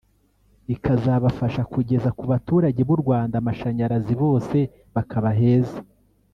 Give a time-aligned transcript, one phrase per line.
[0.73, 4.57] ikazabafasha kugeza ku baturage b’u Rwanda amashanyarazi bose
[4.95, 5.79] bakaba heza